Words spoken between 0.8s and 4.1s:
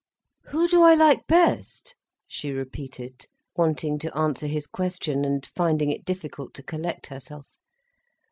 I like best?" she repeated, wanting